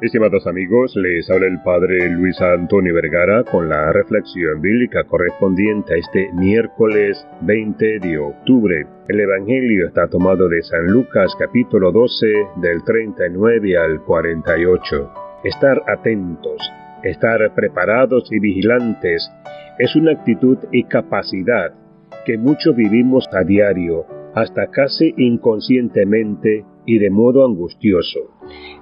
[0.00, 5.96] Estimados amigos, les habla el Padre Luis Antonio Vergara con la reflexión bíblica correspondiente a
[5.96, 8.86] este miércoles 20 de octubre.
[9.08, 12.26] El Evangelio está tomado de San Lucas capítulo 12
[12.62, 15.10] del 39 al 48.
[15.42, 16.62] Estar atentos,
[17.02, 19.28] estar preparados y vigilantes
[19.80, 21.72] es una actitud y capacidad
[22.24, 24.06] que muchos vivimos a diario,
[24.36, 28.20] hasta casi inconscientemente y de modo angustioso.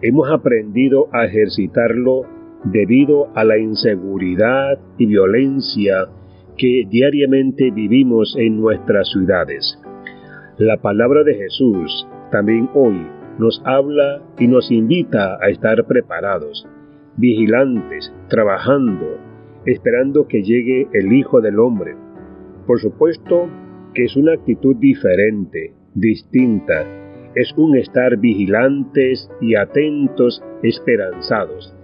[0.00, 2.22] Hemos aprendido a ejercitarlo
[2.64, 6.08] debido a la inseguridad y violencia
[6.58, 9.80] que diariamente vivimos en nuestras ciudades.
[10.58, 13.06] La palabra de Jesús también hoy
[13.38, 16.66] nos habla y nos invita a estar preparados,
[17.16, 19.16] vigilantes, trabajando,
[19.64, 21.94] esperando que llegue el Hijo del Hombre.
[22.66, 23.48] Por supuesto
[23.94, 26.84] que es una actitud diferente, distinta,
[27.34, 31.74] es un estar vigilantes y atentos, esperanzados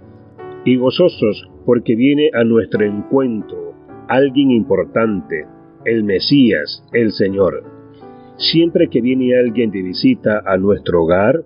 [0.65, 3.73] y gozosos porque viene a nuestro encuentro
[4.07, 5.45] alguien importante,
[5.85, 7.63] el Mesías, el Señor.
[8.37, 11.43] Siempre que viene alguien de visita a nuestro hogar,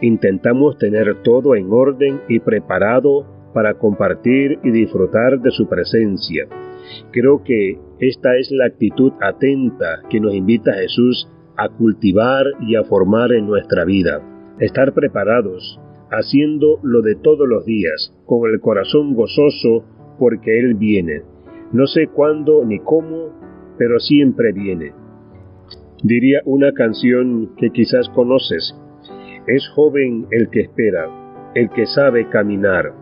[0.00, 6.46] intentamos tener todo en orden y preparado para compartir y disfrutar de su presencia.
[7.10, 12.84] Creo que esta es la actitud atenta que nos invita Jesús a cultivar y a
[12.84, 14.20] formar en nuestra vida.
[14.58, 19.84] Estar preparados, haciendo lo de todos los días, con el corazón gozoso
[20.18, 21.22] porque Él viene.
[21.72, 23.30] No sé cuándo ni cómo,
[23.78, 24.92] pero siempre viene.
[26.02, 28.74] Diría una canción que quizás conoces.
[29.46, 32.92] Es joven el que espera, el que sabe caminar,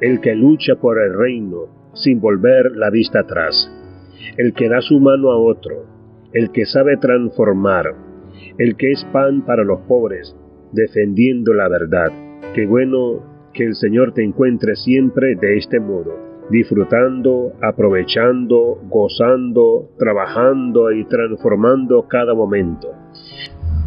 [0.00, 3.70] el que lucha por el reino sin volver la vista atrás,
[4.36, 5.84] el que da su mano a otro,
[6.32, 7.94] el que sabe transformar,
[8.58, 10.36] el que es pan para los pobres,
[10.72, 12.12] defendiendo la verdad.
[12.54, 16.14] Qué bueno que el Señor te encuentre siempre de este modo,
[16.50, 22.88] disfrutando, aprovechando, gozando, trabajando y transformando cada momento.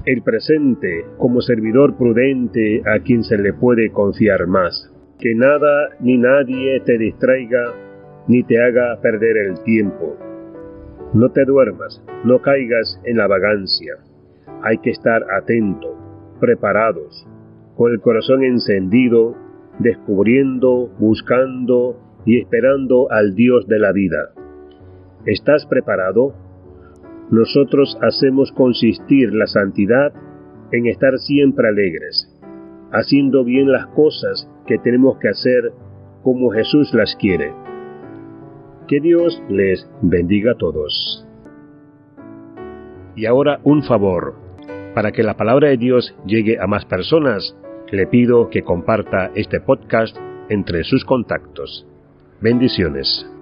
[0.06, 4.90] El presente como servidor prudente a quien se le puede confiar más.
[5.18, 7.74] Que nada ni nadie te distraiga
[8.28, 10.18] ni te haga perder el tiempo
[11.14, 13.98] no te duermas, no caigas en la vagancia.
[14.64, 15.96] Hay que estar atento,
[16.40, 17.28] preparados,
[17.76, 19.36] con el corazón encendido,
[19.80, 24.32] descubriendo, buscando y esperando al Dios de la vida.
[25.26, 26.34] ¿Estás preparado?
[27.30, 30.14] Nosotros hacemos consistir la santidad
[30.72, 32.30] en estar siempre alegres,
[32.92, 35.74] haciendo bien las cosas que tenemos que hacer
[36.24, 37.63] como Jesús las quiere.
[38.88, 41.26] Que Dios les bendiga a todos.
[43.16, 44.36] Y ahora un favor.
[44.94, 47.56] Para que la palabra de Dios llegue a más personas,
[47.92, 50.18] le pido que comparta este podcast
[50.50, 51.88] entre sus contactos.
[52.42, 53.33] Bendiciones.